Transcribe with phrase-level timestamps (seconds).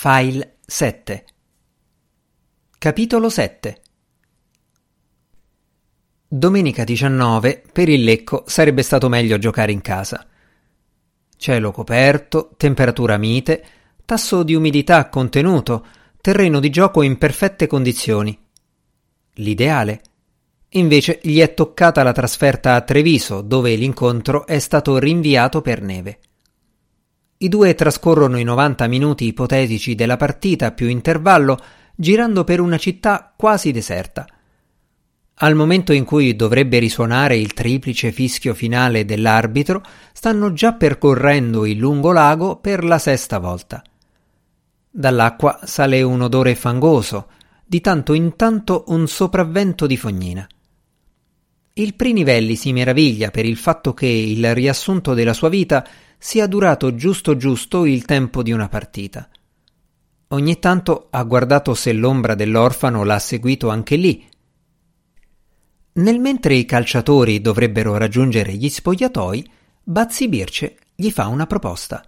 [0.00, 1.24] File 7
[2.78, 3.80] Capitolo 7
[6.28, 10.24] Domenica 19 per il Lecco sarebbe stato meglio giocare in casa.
[11.36, 13.64] Cielo coperto, temperatura mite,
[14.04, 15.84] tasso di umidità contenuto,
[16.20, 18.38] terreno di gioco in perfette condizioni.
[19.32, 20.02] L'ideale.
[20.74, 26.20] Invece gli è toccata la trasferta a Treviso, dove l'incontro è stato rinviato per neve.
[27.40, 31.56] I due trascorrono i 90 minuti ipotetici della partita più intervallo
[31.94, 34.26] girando per una città quasi deserta.
[35.34, 41.78] Al momento in cui dovrebbe risuonare il triplice fischio finale dell'arbitro, stanno già percorrendo il
[41.78, 43.84] lungo lago per la sesta volta.
[44.90, 47.28] Dall'acqua sale un odore fangoso,
[47.64, 50.44] di tanto in tanto un sopravvento di fognina.
[51.78, 55.86] Il Prinivelli si meraviglia per il fatto che il riassunto della sua vita
[56.18, 59.28] sia durato giusto giusto il tempo di una partita.
[60.28, 64.28] Ogni tanto ha guardato se l'ombra dell'orfano l'ha seguito anche lì,
[65.92, 69.48] nel mentre i calciatori dovrebbero raggiungere gli spogliatoi,
[69.84, 72.04] Bazzi Birce gli fa una proposta.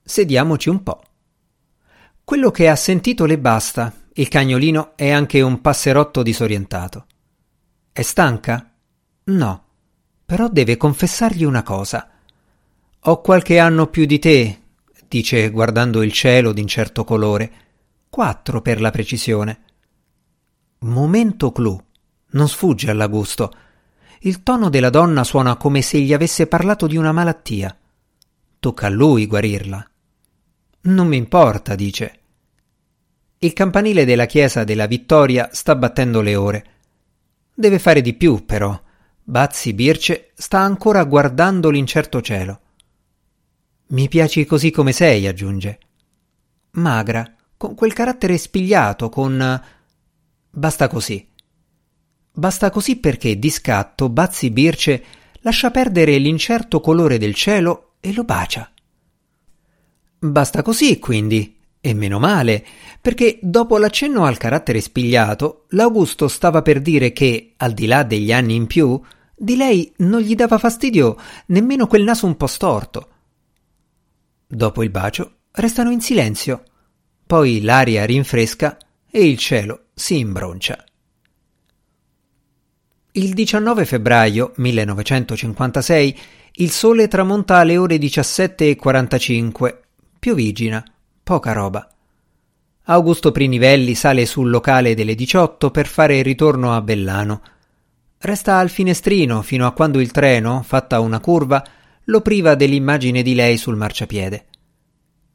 [0.00, 1.02] Sediamoci un po'.
[2.22, 7.06] Quello che ha sentito le basta, il cagnolino è anche un passerotto disorientato.
[7.92, 8.75] È stanca?
[9.28, 9.64] No,
[10.24, 12.10] però deve confessargli una cosa.
[13.00, 14.60] Ho qualche anno più di te,
[15.08, 17.52] dice guardando il cielo d'incerto colore.
[18.08, 19.60] Quattro per la precisione.
[20.80, 21.80] Momento clou.
[22.30, 23.52] Non sfugge all'Augusto.
[24.20, 27.76] Il tono della donna suona come se gli avesse parlato di una malattia.
[28.60, 29.90] Tocca a lui guarirla.
[30.82, 32.20] Non mi importa, dice.
[33.38, 36.66] Il campanile della chiesa della Vittoria sta battendo le ore.
[37.52, 38.84] Deve fare di più, però.
[39.28, 42.60] Bazzi Birce sta ancora guardando l'incerto cielo.
[43.88, 45.80] Mi piaci così come sei, aggiunge.
[46.74, 49.60] Magra, con quel carattere spigliato, con.
[50.48, 51.28] Basta così.
[52.30, 55.04] Basta così perché di scatto Bazzi Birce
[55.40, 58.70] lascia perdere l'incerto colore del cielo e lo bacia.
[60.20, 62.64] Basta così, quindi, e meno male,
[63.00, 68.32] perché dopo l'accenno al carattere spigliato, l'Augusto stava per dire che, al di là degli
[68.32, 69.00] anni in più,
[69.36, 71.16] di lei non gli dava fastidio
[71.46, 73.08] nemmeno quel naso un po' storto.
[74.46, 76.62] Dopo il bacio restano in silenzio,
[77.26, 78.78] poi l'aria rinfresca
[79.10, 80.82] e il cielo si imbroncia.
[83.12, 86.18] Il 19 febbraio 1956
[86.58, 89.78] il sole tramonta alle ore 17.45.
[90.18, 90.84] Piovigina,
[91.22, 91.86] poca roba.
[92.84, 97.42] Augusto Prinivelli sale sul locale delle 18 per fare il ritorno a Bellano.
[98.26, 101.64] Resta al finestrino fino a quando il treno, fatta una curva,
[102.06, 104.46] lo priva dell'immagine di lei sul marciapiede.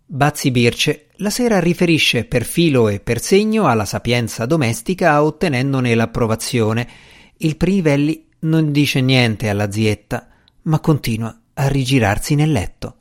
[0.06, 6.85] Bazzi Birce la sera riferisce per filo e per segno alla sapienza domestica ottenendone l'approvazione
[7.38, 10.28] il Prinivelli non dice niente alla zietta,
[10.63, 13.00] ma continua a rigirarsi nel letto.